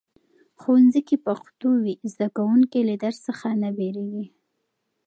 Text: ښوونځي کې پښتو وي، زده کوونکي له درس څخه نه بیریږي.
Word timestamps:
ښوونځي 0.61 1.01
کې 1.07 1.17
پښتو 1.27 1.67
وي، 1.83 1.95
زده 2.11 2.27
کوونکي 2.37 2.79
له 2.89 2.95
درس 3.03 3.17
څخه 3.27 3.47
نه 3.61 3.69
بیریږي. 3.77 4.25